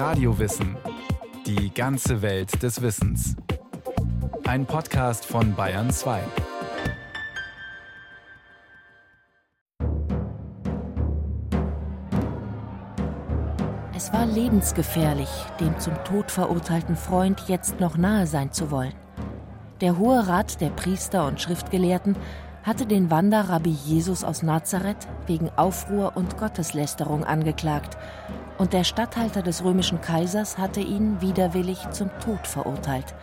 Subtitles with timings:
[0.00, 0.78] Radiowissen.
[1.44, 3.36] Die ganze Welt des Wissens.
[4.46, 6.22] Ein Podcast von Bayern 2.
[13.94, 15.28] Es war lebensgefährlich,
[15.60, 18.94] dem zum Tod verurteilten Freund jetzt noch nahe sein zu wollen.
[19.82, 22.16] Der Hohe Rat der Priester und Schriftgelehrten
[22.62, 27.98] hatte den Wanderrabbi Jesus aus Nazareth wegen Aufruhr und Gotteslästerung angeklagt,
[28.60, 33.14] und der Statthalter des römischen Kaisers hatte ihn widerwillig zum Tod verurteilt,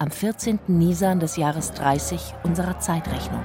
[0.00, 0.58] am 14.
[0.66, 3.44] Nisan des Jahres 30 unserer Zeitrechnung.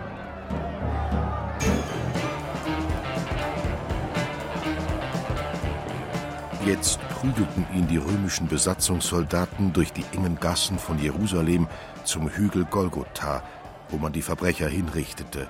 [6.66, 11.68] Jetzt prügelten ihn die römischen Besatzungssoldaten durch die engen Gassen von Jerusalem
[12.04, 13.44] zum Hügel Golgotha,
[13.90, 15.48] wo man die Verbrecher hinrichtete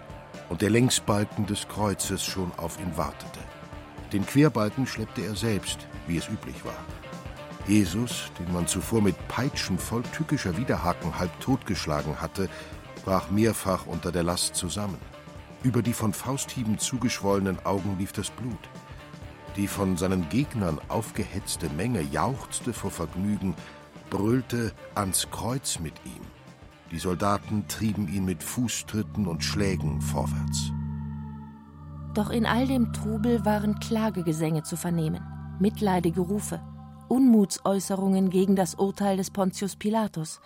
[0.50, 3.40] und der Längsbalken des Kreuzes schon auf ihn wartete.
[4.14, 6.78] Den Querbalken schleppte er selbst, wie es üblich war.
[7.68, 12.50] Jesus, den man zuvor mit Peitschen voll tückischer Widerhaken halb totgeschlagen hatte,
[13.04, 14.98] brach mehrfach unter der Last zusammen.
[15.64, 18.70] Über die von Fausthieben zugeschwollenen Augen lief das Blut.
[19.58, 23.54] Die von seinen Gegnern aufgehetzte Menge jauchzte vor Vergnügen,
[24.10, 26.22] brüllte ans Kreuz mit ihm.
[26.92, 30.72] Die Soldaten trieben ihn mit Fußtritten und Schlägen vorwärts.
[32.14, 35.22] Doch in all dem Trubel waren Klagegesänge zu vernehmen,
[35.60, 36.62] mitleidige Rufe,
[37.10, 40.42] Unmutsäußerungen gegen das Urteil des Pontius Pilatus.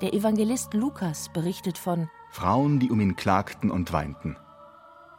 [0.00, 4.36] Der Evangelist Lukas berichtet von Frauen, die um ihn klagten und weinten.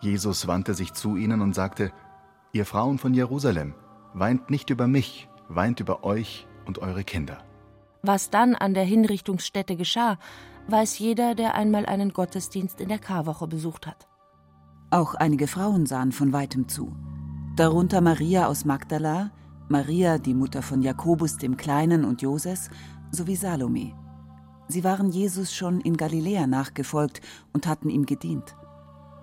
[0.01, 1.91] Jesus wandte sich zu ihnen und sagte,
[2.53, 3.73] Ihr Frauen von Jerusalem,
[4.13, 7.39] weint nicht über mich, weint über euch und eure Kinder.
[8.03, 10.17] Was dann an der Hinrichtungsstätte geschah,
[10.67, 14.07] weiß jeder, der einmal einen Gottesdienst in der Karwoche besucht hat.
[14.89, 16.95] Auch einige Frauen sahen von weitem zu.
[17.57, 19.31] Darunter Maria aus Magdala,
[19.67, 22.69] Maria, die Mutter von Jakobus dem Kleinen und Joses,
[23.11, 23.93] sowie Salome.
[24.69, 27.21] Sie waren Jesus schon in Galiläa nachgefolgt
[27.51, 28.55] und hatten ihm gedient.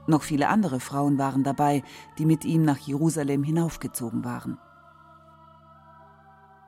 [0.07, 1.83] Noch viele andere Frauen waren dabei,
[2.19, 4.59] die mit ihm nach Jerusalem hinaufgezogen waren.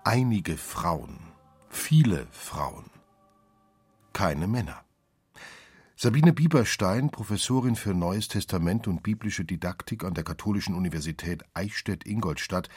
[0.05, 1.19] Einige Frauen,
[1.69, 2.85] viele Frauen,
[4.15, 4.86] keine Männer.
[5.99, 12.69] Sabine Bieberstein, Professorin für Neues Testament und biblische Didaktik an der Katholischen Universität Eichstätt-Ingolstadt,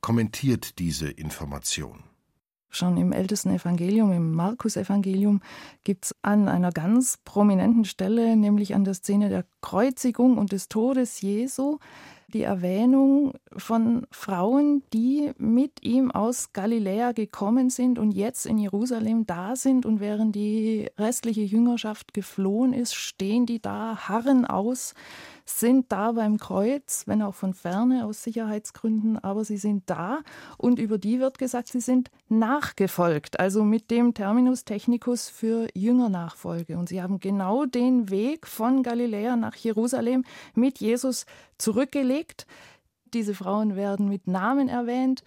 [0.00, 2.02] kommentiert diese Information.
[2.70, 5.42] Schon im ältesten Evangelium, im Markus-Evangelium,
[5.84, 10.70] gibt es an einer ganz prominenten Stelle, nämlich an der Szene der Kreuzigung und des
[10.70, 11.78] Todes Jesu,
[12.34, 19.26] die Erwähnung von Frauen, die mit ihm aus Galiläa gekommen sind und jetzt in Jerusalem
[19.26, 19.86] da sind.
[19.86, 24.94] Und während die restliche Jüngerschaft geflohen ist, stehen die da, harren aus
[25.58, 30.20] sind da beim Kreuz, wenn auch von ferne aus Sicherheitsgründen, aber sie sind da
[30.58, 36.76] und über die wird gesagt, sie sind nachgefolgt, also mit dem Terminus technicus für Jüngernachfolge.
[36.76, 40.24] Und sie haben genau den Weg von Galiläa nach Jerusalem
[40.54, 41.26] mit Jesus
[41.58, 42.46] zurückgelegt.
[43.14, 45.22] Diese Frauen werden mit Namen erwähnt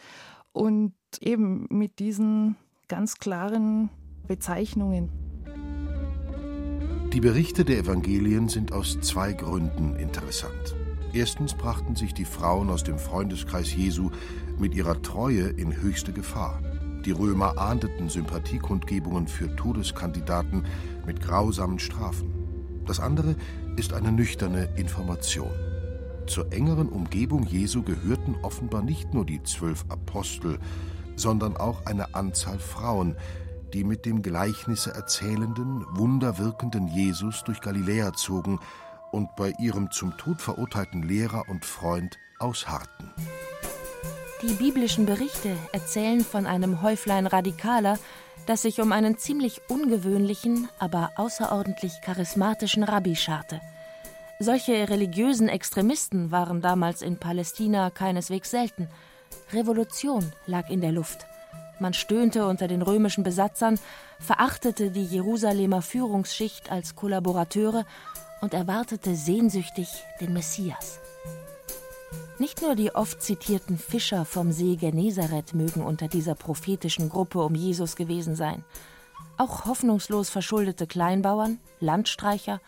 [0.52, 2.56] und eben mit diesen
[2.88, 3.90] ganz klaren
[4.28, 5.25] Bezeichnungen.
[7.16, 10.76] Die Berichte der Evangelien sind aus zwei Gründen interessant.
[11.14, 14.10] Erstens brachten sich die Frauen aus dem Freundeskreis Jesu
[14.60, 16.62] mit ihrer Treue in höchste Gefahr.
[17.06, 20.66] Die Römer ahndeten Sympathiekundgebungen für Todeskandidaten
[21.06, 22.34] mit grausamen Strafen.
[22.86, 23.38] Das andere
[23.78, 25.54] ist eine nüchterne Information.
[26.28, 30.60] Zur engeren Umgebung Jesu gehörten offenbar nicht nur die zwölf Apostel,
[31.16, 33.16] sondern auch eine Anzahl Frauen,
[33.76, 38.62] die mit dem Gleichnisse erzählenden, wunderwirkenden Jesus durch Galiläa zogen
[39.12, 43.12] und bei ihrem zum Tod verurteilten Lehrer und Freund ausharrten.
[44.42, 48.00] Die biblischen Berichte erzählen von einem Häuflein Radikaler,
[48.46, 53.60] das sich um einen ziemlich ungewöhnlichen, aber außerordentlich charismatischen Rabbi scharte.
[54.40, 58.88] Solche religiösen Extremisten waren damals in Palästina keineswegs selten.
[59.52, 61.26] Revolution lag in der Luft.
[61.80, 63.80] Man stöhnte unter den römischen Besatzern,
[64.20, 67.86] verachtete die Jerusalemer Führungsschicht als Kollaborateure
[68.42, 69.90] und erwartete sehnsüchtig
[70.22, 71.00] den Messias.
[72.38, 77.56] Nicht nur die oft zitierten Fischer vom See Genezareth mögen unter dieser prophetischen Gruppe um
[77.56, 78.64] Jesus gewesen sein.
[79.38, 82.60] Auch hoffnungslos verschuldete Kleinbauern, Landstreicher,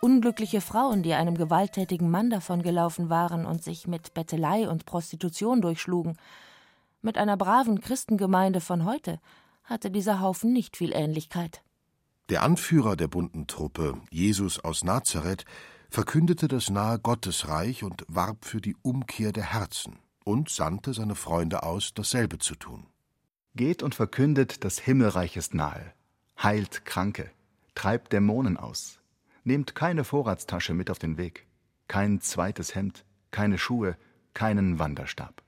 [0.00, 6.16] unglückliche Frauen, die einem gewalttätigen Mann davongelaufen waren und sich mit Bettelei und Prostitution durchschlugen,
[7.02, 9.20] mit einer braven Christengemeinde von heute
[9.64, 11.62] hatte dieser Haufen nicht viel Ähnlichkeit.
[12.28, 15.44] Der Anführer der bunten Truppe, Jesus aus Nazareth,
[15.90, 21.62] verkündete das nahe Gottesreich und warb für die Umkehr der Herzen und sandte seine Freunde
[21.64, 22.86] aus, dasselbe zu tun.
[23.56, 25.92] Geht und verkündet, das Himmelreich ist nahe,
[26.40, 27.30] heilt Kranke,
[27.74, 29.00] treibt Dämonen aus,
[29.42, 31.48] nehmt keine Vorratstasche mit auf den Weg,
[31.88, 33.96] kein zweites Hemd, keine Schuhe,
[34.34, 35.42] keinen Wanderstab.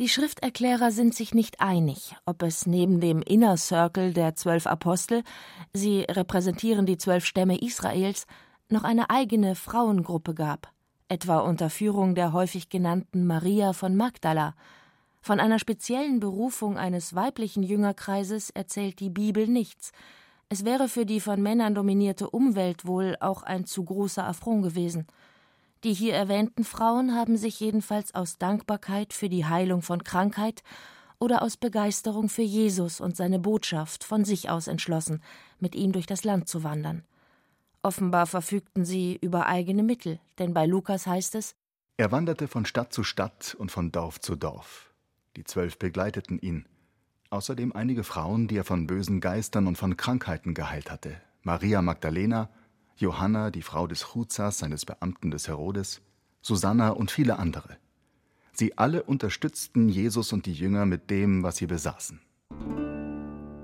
[0.00, 5.22] Die Schrifterklärer sind sich nicht einig, ob es neben dem Inner Circle der zwölf Apostel,
[5.72, 8.26] sie repräsentieren die zwölf Stämme Israels,
[8.68, 10.72] noch eine eigene Frauengruppe gab,
[11.06, 14.56] etwa unter Führung der häufig genannten Maria von Magdala.
[15.20, 19.92] Von einer speziellen Berufung eines weiblichen Jüngerkreises erzählt die Bibel nichts.
[20.48, 25.06] Es wäre für die von Männern dominierte Umwelt wohl auch ein zu großer Affront gewesen.
[25.84, 30.62] Die hier erwähnten Frauen haben sich jedenfalls aus Dankbarkeit für die Heilung von Krankheit
[31.18, 35.22] oder aus Begeisterung für Jesus und seine Botschaft von sich aus entschlossen,
[35.60, 37.04] mit ihm durch das Land zu wandern.
[37.82, 41.54] Offenbar verfügten sie über eigene Mittel, denn bei Lukas heißt es
[41.98, 44.90] Er wanderte von Stadt zu Stadt und von Dorf zu Dorf.
[45.36, 46.64] Die Zwölf begleiteten ihn,
[47.28, 52.48] außerdem einige Frauen, die er von bösen Geistern und von Krankheiten geheilt hatte, Maria Magdalena,
[52.96, 56.00] Johanna, die Frau des Chuzas, seines Beamten des Herodes,
[56.42, 57.76] Susanna und viele andere.
[58.52, 62.20] Sie alle unterstützten Jesus und die Jünger mit dem, was sie besaßen.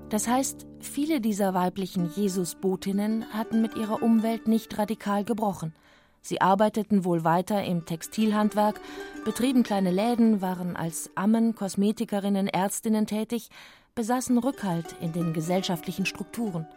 [0.09, 5.73] Das heißt, viele dieser weiblichen Jesusbotinnen hatten mit ihrer Umwelt nicht radikal gebrochen.
[6.21, 8.81] Sie arbeiteten wohl weiter im Textilhandwerk,
[9.23, 13.49] betrieben kleine Läden, waren als Ammen, Kosmetikerinnen, Ärztinnen tätig,
[13.95, 16.67] besaßen Rückhalt in den gesellschaftlichen Strukturen.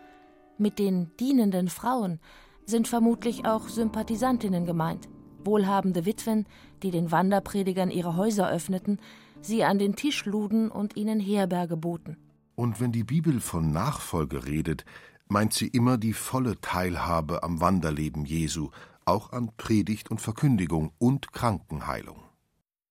[0.56, 2.20] Mit den dienenden Frauen
[2.64, 5.08] sind vermutlich auch Sympathisantinnen gemeint,
[5.44, 6.46] wohlhabende Witwen,
[6.82, 9.00] die den Wanderpredigern ihre Häuser öffneten,
[9.40, 12.16] sie an den Tisch luden und ihnen Herberge boten.
[12.54, 14.84] Und wenn die Bibel von Nachfolge redet,
[15.28, 18.70] meint sie immer die volle Teilhabe am Wanderleben Jesu,
[19.04, 22.22] auch an Predigt und Verkündigung und Krankenheilung.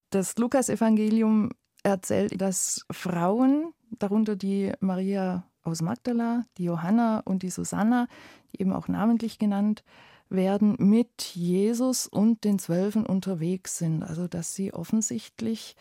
[0.09, 1.51] Das Lukasevangelium
[1.81, 8.07] erzählt, dass Frauen, darunter die Maria aus Magdala, die Johanna und die Susanna,
[8.51, 9.83] die eben auch namentlich genannt
[10.29, 14.03] werden, mit Jesus und den Zwölfen unterwegs sind.
[14.03, 15.75] Also dass sie offensichtlich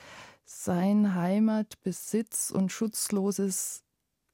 [0.44, 3.82] sein Heimat, Besitz und schutzloses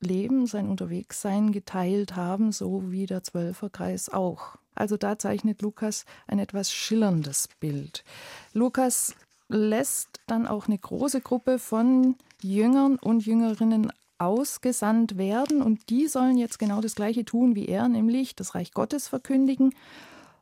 [0.01, 4.57] Leben, sein Unterwegssein geteilt haben, so wie der Zwölferkreis auch.
[4.75, 8.05] Also da zeichnet Lukas ein etwas schillerndes Bild.
[8.53, 9.15] Lukas
[9.49, 16.37] lässt dann auch eine große Gruppe von Jüngern und Jüngerinnen ausgesandt werden und die sollen
[16.39, 19.75] jetzt genau das Gleiche tun wie er, nämlich das Reich Gottes verkündigen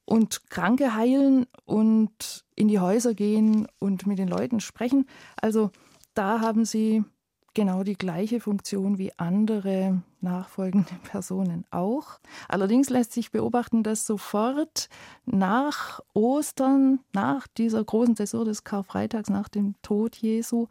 [0.05, 5.07] und Kranke heilen und in die Häuser gehen und mit den Leuten sprechen.
[5.41, 5.71] Also
[6.15, 7.05] da haben sie
[7.57, 12.21] genau die gleiche Funktion wie andere nachfolgende Personen auch.
[12.49, 14.89] Allerdings lässt sich beobachten, dass sofort
[15.25, 20.69] nach Ostern, nach dieser großen Saison des Karfreitags, nach dem Tod Jesu,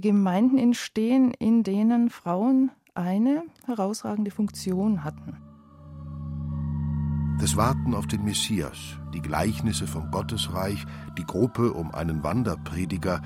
[0.00, 5.36] Gemeinden entstehen, in denen Frauen eine herausragende Funktion hatten.
[7.40, 10.84] Das Warten auf den Messias, die Gleichnisse vom Gottesreich,
[11.16, 13.22] die Gruppe um einen Wanderprediger,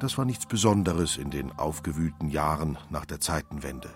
[0.00, 3.88] das war nichts Besonderes in den aufgewühlten Jahren nach der Zeitenwende.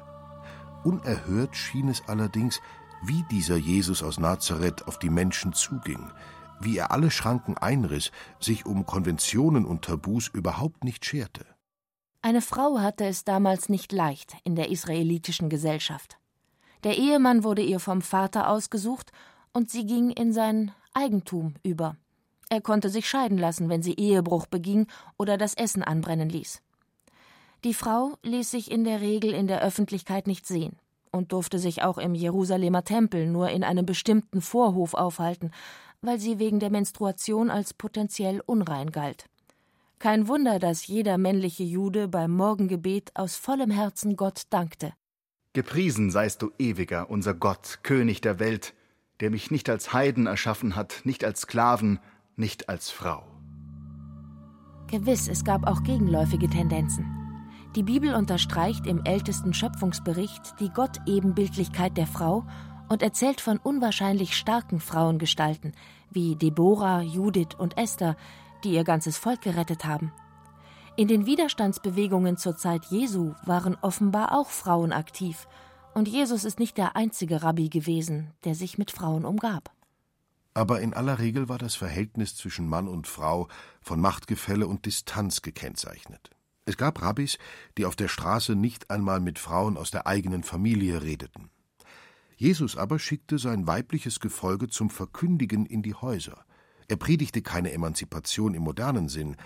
[0.85, 2.61] Unerhört schien es allerdings,
[3.03, 6.13] wie dieser Jesus aus Nazareth auf die Menschen zuging,
[6.61, 11.45] wie er alle Schranken einriss, sich um Konventionen und Tabus überhaupt nicht scherte.
[12.27, 16.19] Eine Frau hatte es damals nicht leicht in der israelitischen Gesellschaft.
[16.83, 19.13] Der Ehemann wurde ihr vom Vater ausgesucht
[19.53, 21.95] und sie ging in sein Eigentum über.
[22.49, 26.63] Er konnte sich scheiden lassen, wenn sie Ehebruch beging oder das Essen anbrennen ließ.
[27.63, 30.75] Die Frau ließ sich in der Regel in der Öffentlichkeit nicht sehen
[31.13, 35.53] und durfte sich auch im Jerusalemer Tempel nur in einem bestimmten Vorhof aufhalten,
[36.01, 39.27] weil sie wegen der Menstruation als potenziell unrein galt.
[39.99, 44.93] Kein Wunder, dass jeder männliche Jude beim Morgengebet aus vollem Herzen Gott dankte.
[45.55, 48.75] Gepriesen seist du ewiger, unser Gott, König der Welt,
[49.21, 51.99] der mich nicht als Heiden erschaffen hat, nicht als Sklaven,
[52.37, 53.25] nicht als Frau.
[54.89, 57.07] Gewiss, es gab auch gegenläufige Tendenzen.
[57.75, 62.47] Die Bibel unterstreicht im ältesten Schöpfungsbericht die Gottebenbildlichkeit der Frau
[62.89, 65.73] und erzählt von unwahrscheinlich starken Frauengestalten
[66.11, 68.17] wie Deborah, Judith und Esther,
[68.67, 70.13] die ihr ganzes Volk gerettet haben.
[70.97, 75.47] In den Widerstandsbewegungen zur Zeit Jesu waren offenbar auch Frauen aktiv,
[75.95, 79.71] und Jesus ist nicht der einzige Rabbi gewesen, der sich mit Frauen umgab.
[80.53, 83.49] Aber in aller Regel war das Verhältnis zwischen Mann und Frau
[83.81, 86.31] von Machtgefälle und Distanz gekennzeichnet.
[86.65, 87.39] Es gab Rabbis,
[87.79, 91.51] die auf der Straße nicht einmal mit Frauen aus der eigenen Familie redeten.
[92.37, 96.45] Jesus aber schickte sein weibliches Gefolge zum Verkündigen in die Häuser.
[96.89, 99.37] Er predigte keine Emanzipation im modernen Sinn,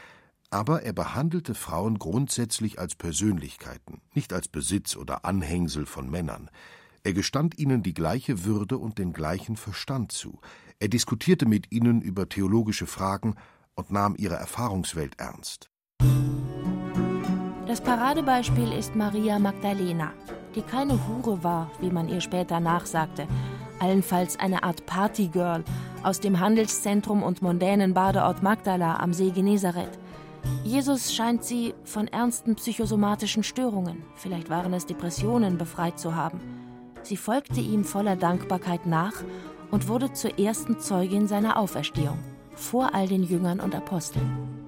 [0.53, 6.51] Aber er behandelte Frauen grundsätzlich als Persönlichkeiten, nicht als Besitz oder Anhängsel von Männern.
[7.05, 10.41] Er gestand ihnen die gleiche Würde und den gleichen Verstand zu.
[10.81, 13.37] Er diskutierte mit ihnen über theologische Fragen
[13.75, 15.71] und nahm ihre Erfahrungswelt ernst.
[17.67, 20.13] Das Paradebeispiel ist Maria Magdalena,
[20.57, 23.29] die keine Hure war, wie man ihr später nachsagte,
[23.81, 25.65] allenfalls eine Art Partygirl
[26.03, 29.99] aus dem Handelszentrum und mondänen Badeort Magdala am See Genezareth.
[30.65, 36.41] Jesus scheint sie von ernsten psychosomatischen Störungen, vielleicht waren es Depressionen, befreit zu haben.
[37.03, 39.15] Sie folgte ihm voller Dankbarkeit nach
[39.71, 42.19] und wurde zur ersten Zeugin seiner Auferstehung,
[42.55, 44.60] vor all den Jüngern und Aposteln.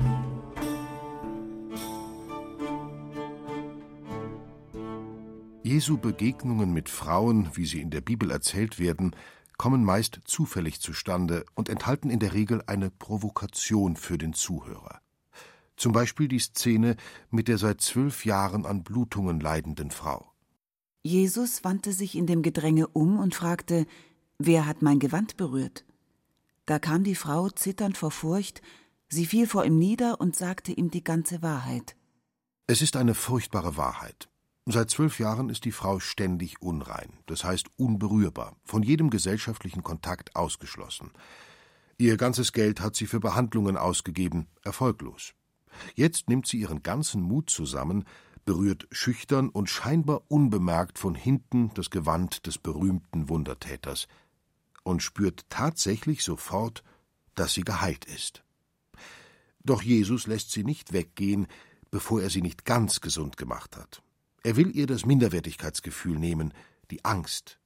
[5.72, 9.16] Jesu Begegnungen mit Frauen, wie sie in der Bibel erzählt werden,
[9.56, 15.00] kommen meist zufällig zustande und enthalten in der Regel eine Provokation für den Zuhörer.
[15.78, 16.96] Zum Beispiel die Szene
[17.30, 20.30] mit der seit zwölf Jahren an Blutungen leidenden Frau.
[21.04, 23.86] Jesus wandte sich in dem Gedränge um und fragte,
[24.36, 25.86] Wer hat mein Gewand berührt?
[26.66, 28.60] Da kam die Frau zitternd vor Furcht,
[29.08, 31.96] sie fiel vor ihm nieder und sagte ihm die ganze Wahrheit.
[32.66, 34.28] Es ist eine furchtbare Wahrheit.
[34.66, 40.36] Seit zwölf Jahren ist die Frau ständig unrein, das heißt unberührbar, von jedem gesellschaftlichen Kontakt
[40.36, 41.10] ausgeschlossen.
[41.98, 45.34] Ihr ganzes Geld hat sie für Behandlungen ausgegeben, erfolglos.
[45.96, 48.04] Jetzt nimmt sie ihren ganzen Mut zusammen,
[48.44, 54.06] berührt schüchtern und scheinbar unbemerkt von hinten das Gewand des berühmten Wundertäters
[54.84, 56.84] und spürt tatsächlich sofort,
[57.34, 58.44] dass sie geheilt ist.
[59.64, 61.48] Doch Jesus lässt sie nicht weggehen,
[61.90, 64.02] bevor er sie nicht ganz gesund gemacht hat.
[64.44, 66.52] Er will ihr das Minderwertigkeitsgefühl nehmen,
[66.90, 67.60] die Angst.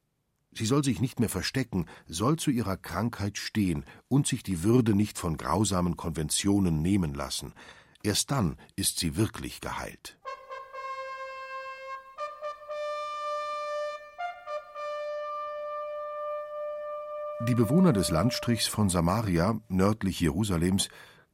[0.52, 4.94] Sie soll sich nicht mehr verstecken, soll zu ihrer Krankheit stehen und sich die Würde
[4.94, 7.54] nicht von grausamen Konventionen nehmen lassen.
[8.02, 10.18] Erst dann ist sie wirklich geheilt.
[17.48, 20.88] Die Bewohner des Landstrichs von Samaria, nördlich Jerusalems,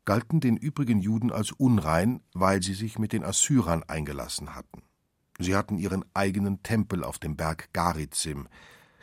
[0.04, 4.82] galten den übrigen Juden als unrein, weil sie sich mit den Assyrern eingelassen hatten.
[5.42, 8.48] Sie hatten ihren eigenen Tempel auf dem Berg Garizim.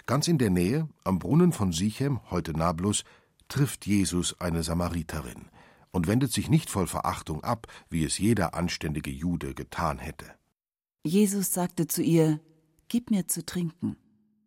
[0.06, 3.04] Ganz in der Nähe, am Brunnen von Sichem, heute Nablus,
[3.48, 5.50] trifft Jesus eine Samariterin
[5.92, 10.26] und wendet sich nicht voll Verachtung ab, wie es jeder anständige Jude getan hätte.
[11.04, 12.40] Jesus sagte zu ihr:
[12.88, 13.98] Gib mir zu trinken.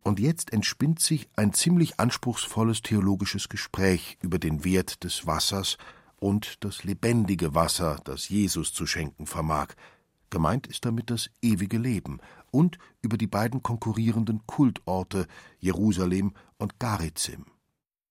[0.05, 5.79] Und jetzt entspinnt sich ein ziemlich anspruchsvolles theologisches Gespräch über den Wert des Wassers
[6.17, 9.75] und das lebendige Wasser, das Jesus zu schenken vermag.
[10.33, 12.19] Gemeint ist damit das ewige Leben
[12.51, 15.29] und über die beiden konkurrierenden Kultorte
[15.61, 17.45] Jerusalem und Garizim.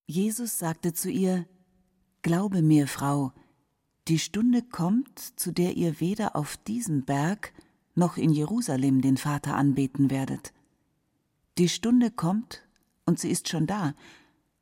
[0.06, 1.48] Jesus sagte zu ihr:
[2.22, 3.34] Glaube mir, Frau,
[4.08, 7.54] die Stunde kommt, zu der ihr weder auf diesem Berg
[7.96, 10.54] noch in Jerusalem den Vater anbeten werdet.
[11.58, 12.64] Die Stunde kommt,
[13.06, 13.96] und sie ist schon da,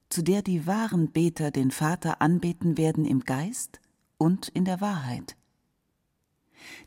[0.08, 3.82] zu der die wahren Beter den Vater anbeten werden im Geist
[4.18, 5.36] und in der Wahrheit.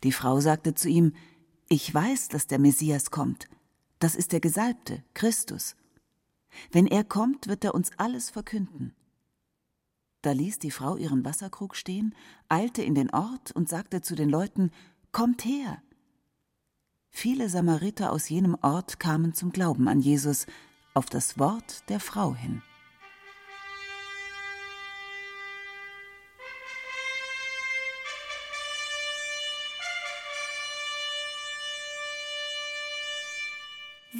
[0.04, 1.14] Die Frau sagte zu ihm,
[1.68, 3.48] Ich weiß, dass der Messias kommt.
[3.98, 5.76] Das ist der Gesalbte, Christus.
[6.70, 8.94] Wenn er kommt, wird er uns alles verkünden.
[10.22, 12.14] Da ließ die Frau ihren Wasserkrug stehen,
[12.48, 14.70] eilte in den Ort und sagte zu den Leuten,
[15.10, 15.82] Kommt her,
[17.14, 20.46] Viele Samariter aus jenem Ort kamen zum Glauben an Jesus
[20.94, 22.62] auf das Wort der Frau hin.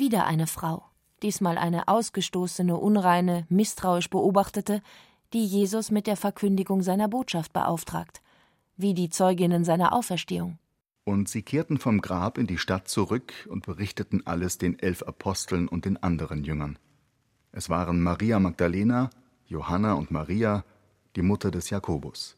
[0.03, 0.83] Wieder eine Frau,
[1.23, 4.83] diesmal eine ausgestoßene, unreine, misstrauisch beobachtete,
[5.33, 8.21] die Jesus mit der Verkündigung seiner Botschaft beauftragt,
[8.77, 10.59] wie die Zeuginnen seiner Auferstehung.
[11.05, 15.69] Und sie kehrten vom Grab in die Stadt zurück und berichteten alles den elf Aposteln
[15.69, 16.81] und den anderen Jüngern.
[17.53, 19.09] Es waren Maria Magdalena,
[19.47, 20.65] Johanna und Maria,
[21.15, 22.37] die Mutter des Jakobus.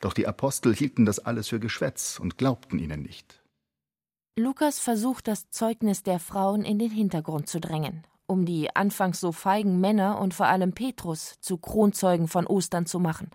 [0.00, 3.41] Doch die Apostel hielten das alles für Geschwätz und glaubten ihnen nicht.
[4.38, 9.30] Lukas versucht das Zeugnis der Frauen in den Hintergrund zu drängen, um die anfangs so
[9.30, 13.30] feigen Männer und vor allem Petrus zu Kronzeugen von Ostern zu machen.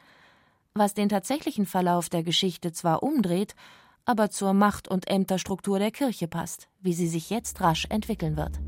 [0.74, 3.54] Was den tatsächlichen Verlauf der Geschichte zwar umdreht,
[4.06, 8.60] aber zur Macht- und Ämterstruktur der Kirche passt, wie sie sich jetzt rasch entwickeln wird.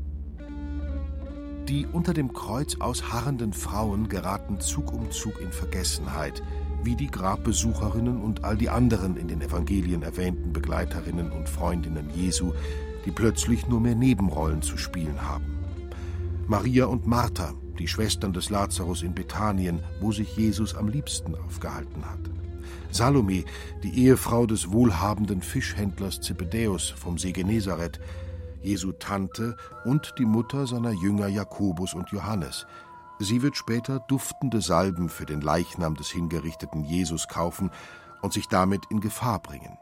[1.68, 6.44] Die unter dem Kreuz ausharrenden Frauen geraten Zug um Zug in Vergessenheit,
[6.82, 12.52] wie die Grabbesucherinnen und all die anderen in den Evangelien erwähnten Begleiterinnen und Freundinnen Jesu,
[13.04, 15.58] die plötzlich nur mehr Nebenrollen zu spielen haben.
[16.46, 22.04] Maria und Martha, die Schwestern des Lazarus in Bethanien, wo sich Jesus am liebsten aufgehalten
[22.04, 22.18] hat.
[22.90, 23.44] Salome,
[23.82, 28.00] die Ehefrau des wohlhabenden Fischhändlers Zebedäus vom See Genezareth,
[28.62, 32.66] Jesu Tante und die Mutter seiner Jünger Jakobus und Johannes.
[33.22, 37.70] Sie wird später duftende Salben für den Leichnam des hingerichteten Jesus kaufen
[38.22, 39.76] und sich damit in Gefahr bringen.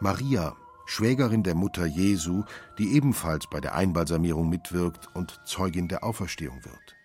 [0.00, 2.42] Maria, Schwägerin der Mutter Jesu,
[2.76, 6.96] die ebenfalls bei der Einbalsamierung mitwirkt und Zeugin der Auferstehung wird.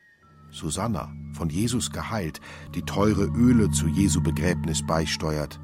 [0.50, 2.42] Susanna, von Jesus geheilt,
[2.74, 5.60] die teure Öle zu Jesu Begräbnis beisteuert.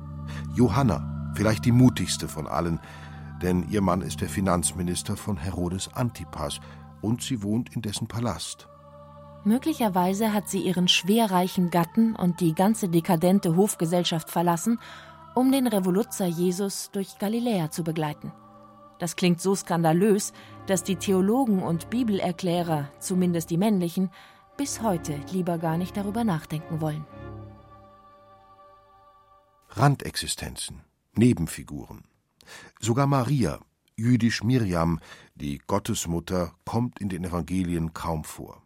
[0.54, 2.80] Johanna, vielleicht die mutigste von allen,
[3.42, 6.60] denn ihr Mann ist der Finanzminister von Herodes Antipas
[7.02, 8.68] und sie wohnt in dessen Palast.
[9.44, 14.80] Möglicherweise hat sie ihren schwerreichen Gatten und die ganze dekadente Hofgesellschaft verlassen,
[15.34, 18.32] um den Revoluzer Jesus durch Galiläa zu begleiten.
[19.00, 20.32] Das klingt so skandalös,
[20.68, 24.12] dass die Theologen und Bibelerklärer, zumindest die männlichen,
[24.58, 27.04] bis heute lieber gar nicht darüber nachdenken wollen.
[29.70, 30.82] Randexistenzen,
[31.16, 32.04] Nebenfiguren.
[32.80, 33.60] Sogar Maria,
[33.96, 35.00] jüdisch Mirjam,
[35.34, 38.62] die Gottesmutter, kommt in den Evangelien kaum vor.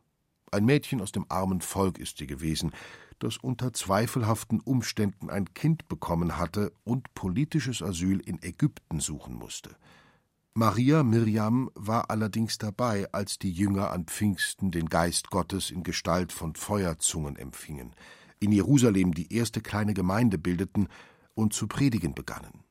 [0.55, 2.71] Ein Mädchen aus dem armen Volk ist sie gewesen,
[3.19, 9.75] das unter zweifelhaften Umständen ein Kind bekommen hatte und politisches Asyl in Ägypten suchen musste.
[10.53, 16.31] Maria Mirjam war allerdings dabei, als die Jünger an Pfingsten den Geist Gottes in Gestalt
[16.31, 17.93] von Feuerzungen empfingen,
[18.39, 20.87] in Jerusalem die erste kleine Gemeinde bildeten
[21.33, 22.63] und zu predigen begannen.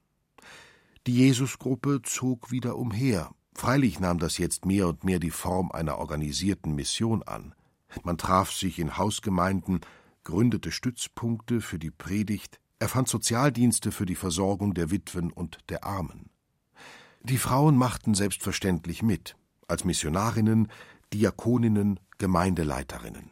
[1.07, 3.31] Die Jesusgruppe zog wieder umher.
[3.53, 7.55] Freilich nahm das jetzt mehr und mehr die Form einer organisierten Mission an.
[8.03, 9.81] Man traf sich in Hausgemeinden,
[10.25, 16.31] gründete Stützpunkte für die Predigt, erfand Sozialdienste für die Versorgung der Witwen und der Armen.
[17.23, 19.37] Die Frauen machten selbstverständlich mit,
[19.69, 20.69] als Missionarinnen,
[21.13, 23.31] Diakoninnen, Gemeindeleiterinnen.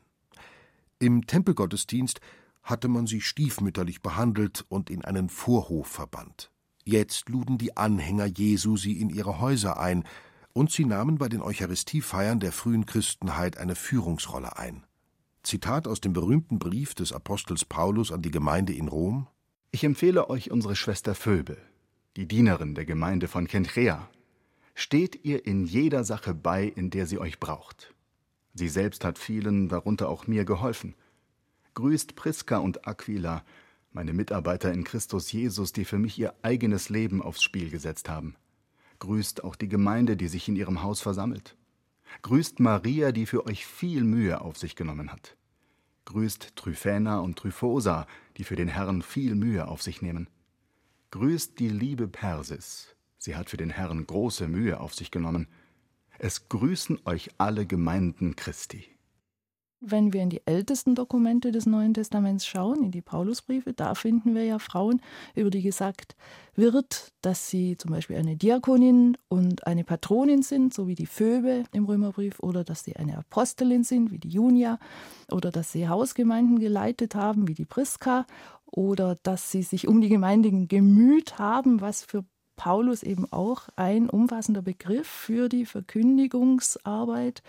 [0.99, 2.21] Im Tempelgottesdienst
[2.63, 6.51] hatte man sie stiefmütterlich behandelt und in einen Vorhof verbannt.
[6.85, 10.05] Jetzt luden die Anhänger Jesu sie in ihre Häuser ein,
[10.53, 14.85] und sie nahmen bei den Eucharistiefeiern der frühen Christenheit eine Führungsrolle ein.
[15.43, 19.27] Zitat aus dem berühmten Brief des Apostels Paulus an die Gemeinde in Rom
[19.71, 21.57] Ich empfehle euch unsere Schwester Phoebe,
[22.17, 24.09] die Dienerin der Gemeinde von Kenchrea.
[24.75, 27.95] Steht ihr in jeder Sache bei, in der sie euch braucht.
[28.55, 30.95] Sie selbst hat vielen, darunter auch mir, geholfen.
[31.75, 33.45] Grüßt Priska und Aquila,
[33.93, 38.37] meine Mitarbeiter in Christus Jesus, die für mich ihr eigenes Leben aufs Spiel gesetzt haben.
[39.03, 41.57] Grüßt auch die Gemeinde, die sich in ihrem Haus versammelt.
[42.23, 45.37] Grüßt Maria, die für euch viel Mühe auf sich genommen hat.
[46.05, 50.31] Grüßt Tryphäna und Tryphosa, die für den Herrn viel Mühe auf sich nehmen.
[51.11, 55.49] Grüßt die liebe Persis, sie hat für den Herrn große Mühe auf sich genommen.
[56.21, 58.85] Es grüßen euch alle Gemeinden Christi.
[59.85, 64.33] Wenn wir in die ältesten Dokumente des Neuen Testaments schauen, in die Paulusbriefe, da finden
[64.33, 65.03] wir ja Frauen,
[65.35, 66.15] über die gesagt
[66.55, 71.65] wird, dass sie zum Beispiel eine Diakonin und eine Patronin sind, so wie die Phoebe
[71.73, 74.79] im Römerbrief, oder dass sie eine Apostelin sind, wie die Junia,
[75.33, 78.25] oder dass sie Hausgemeinden geleitet haben, wie die Priska,
[78.67, 84.09] oder dass sie sich um die Gemeinden gemüht haben, was für Paulus eben auch ein
[84.09, 87.43] umfassender Begriff für die Verkündigungsarbeit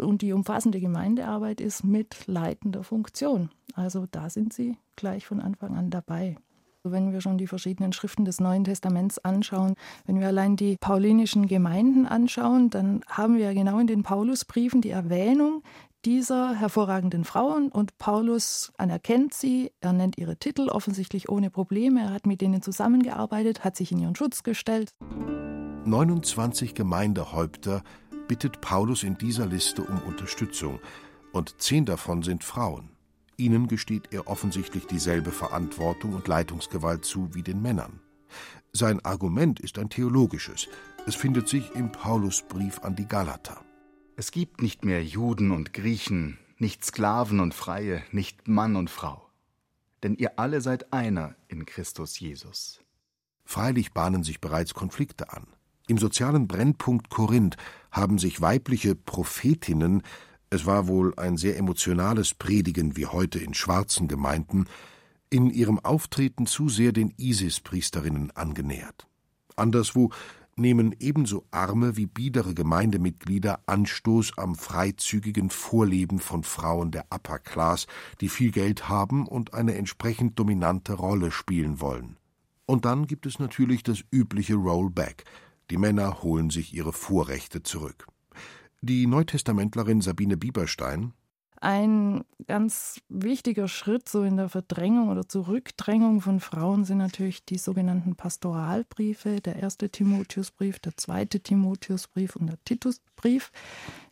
[0.00, 3.50] und die umfassende Gemeindearbeit ist mit leitender Funktion.
[3.74, 6.36] Also da sind sie gleich von Anfang an dabei.
[6.82, 9.74] Wenn wir schon die verschiedenen Schriften des Neuen Testaments anschauen,
[10.06, 14.90] wenn wir allein die paulinischen Gemeinden anschauen, dann haben wir genau in den Paulusbriefen die
[14.90, 15.62] Erwähnung
[16.06, 22.12] dieser hervorragenden Frauen und Paulus anerkennt sie, er nennt ihre Titel offensichtlich ohne Probleme, er
[22.14, 24.94] hat mit denen zusammengearbeitet, hat sich in ihren Schutz gestellt.
[25.84, 27.82] 29 Gemeindehäupter
[28.30, 30.78] bittet Paulus in dieser Liste um Unterstützung,
[31.32, 32.90] und zehn davon sind Frauen.
[33.36, 37.98] Ihnen gesteht er offensichtlich dieselbe Verantwortung und Leitungsgewalt zu wie den Männern.
[38.72, 40.68] Sein Argument ist ein theologisches.
[41.08, 43.64] Es findet sich im Paulusbrief an die Galater.
[44.14, 49.28] Es gibt nicht mehr Juden und Griechen, nicht Sklaven und Freie, nicht Mann und Frau.
[50.04, 52.78] Denn ihr alle seid einer in Christus Jesus.
[53.44, 55.48] Freilich bahnen sich bereits Konflikte an.
[55.90, 57.56] Im sozialen Brennpunkt Korinth
[57.90, 60.02] haben sich weibliche Prophetinnen,
[60.48, 64.66] es war wohl ein sehr emotionales Predigen wie heute in schwarzen Gemeinden,
[65.30, 69.08] in ihrem Auftreten zu sehr den Isis-Priesterinnen angenähert.
[69.56, 70.10] Anderswo
[70.54, 77.88] nehmen ebenso arme wie biedere Gemeindemitglieder Anstoß am freizügigen Vorleben von Frauen der Upper Class,
[78.20, 82.16] die viel Geld haben und eine entsprechend dominante Rolle spielen wollen.
[82.64, 85.24] Und dann gibt es natürlich das übliche Rollback,
[85.70, 88.06] die Männer holen sich ihre Vorrechte zurück.
[88.80, 91.12] Die Neutestamentlerin Sabine Bieberstein
[91.60, 97.58] Ein ganz wichtiger Schritt so in der Verdrängung oder Zurückdrängung von Frauen sind natürlich die
[97.58, 103.52] sogenannten Pastoralbriefe, der erste Timotheusbrief, der zweite Timotheusbrief und der Titusbrief.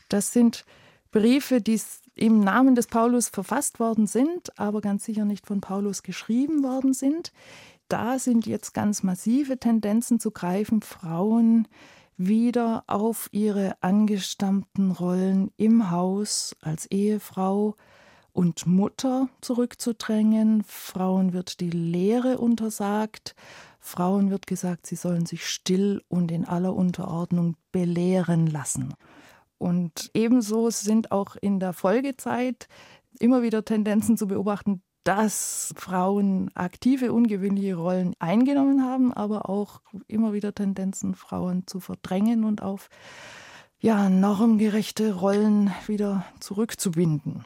[0.09, 0.64] Das sind
[1.11, 1.81] Briefe, die
[2.14, 6.92] im Namen des Paulus verfasst worden sind, aber ganz sicher nicht von Paulus geschrieben worden
[6.92, 7.33] sind.
[7.88, 11.66] Da sind jetzt ganz massive Tendenzen zu greifen, Frauen
[12.18, 17.77] wieder auf ihre angestammten Rollen im Haus als Ehefrau
[18.33, 20.64] und Mutter zurückzudrängen.
[20.64, 23.35] Frauen wird die Lehre untersagt.
[23.81, 28.94] Frauen wird gesagt, sie sollen sich still und in aller Unterordnung belehren lassen.
[29.57, 32.68] Und ebenso sind auch in der Folgezeit
[33.18, 40.33] immer wieder Tendenzen zu beobachten, dass Frauen aktive, ungewöhnliche Rollen eingenommen haben, aber auch immer
[40.33, 42.91] wieder Tendenzen, Frauen zu verdrängen und auf
[43.81, 47.45] ja, normgerechte Rollen wieder zurückzubinden.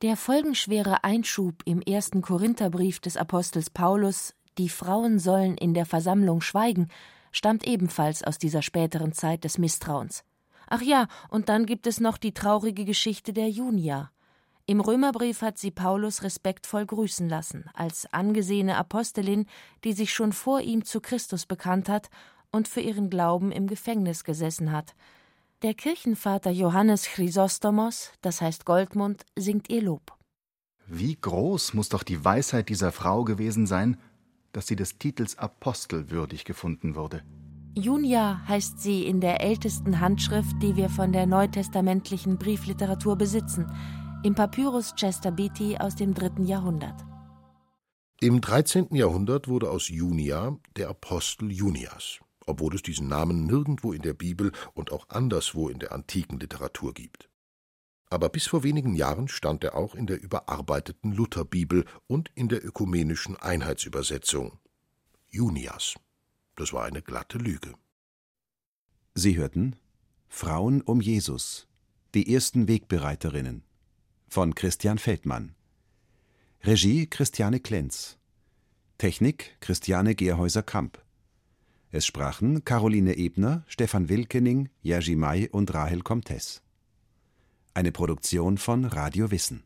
[0.00, 6.40] Der folgenschwere Einschub im ersten Korintherbrief des Apostels Paulus, die Frauen sollen in der Versammlung
[6.40, 6.88] schweigen,
[7.30, 10.24] stammt ebenfalls aus dieser späteren Zeit des Misstrauens.
[10.66, 14.10] Ach ja, und dann gibt es noch die traurige Geschichte der Junia.
[14.66, 19.46] Im Römerbrief hat sie Paulus respektvoll grüßen lassen, als angesehene Apostelin,
[19.82, 22.10] die sich schon vor ihm zu Christus bekannt hat
[22.52, 24.94] und für ihren Glauben im Gefängnis gesessen hat.
[25.62, 30.16] Der Kirchenvater Johannes Chrysostomos, das heißt Goldmund, singt ihr Lob.
[30.86, 33.96] Wie groß muss doch die Weisheit dieser Frau gewesen sein,
[34.52, 37.22] dass sie des Titels Apostel würdig gefunden wurde.
[37.74, 43.72] Junia heißt sie in der ältesten Handschrift, die wir von der neutestamentlichen Briefliteratur besitzen
[44.24, 47.04] im Papyrus Chester Beatty aus dem dritten Jahrhundert.
[48.20, 48.94] Im 13.
[48.94, 54.52] Jahrhundert wurde aus Junia der Apostel Junias, obwohl es diesen Namen nirgendwo in der Bibel
[54.74, 57.28] und auch anderswo in der antiken Literatur gibt.
[58.10, 62.64] Aber bis vor wenigen Jahren stand er auch in der überarbeiteten Lutherbibel und in der
[62.64, 64.58] ökumenischen Einheitsübersetzung.
[65.30, 65.94] Junias.
[66.54, 67.74] Das war eine glatte Lüge.
[69.14, 69.74] Sie hörten
[70.28, 71.66] Frauen um Jesus,
[72.14, 73.64] die ersten Wegbereiterinnen
[74.32, 75.54] von Christian Feldmann.
[76.62, 78.16] Regie Christiane Klenz.
[78.96, 81.02] Technik Christiane Gerhäuser-Kamp.
[81.90, 86.62] Es sprachen Caroline Ebner, Stefan Wilkening, Jerzy May und Rahel Comtes.
[87.74, 89.64] Eine Produktion von Radio Wissen.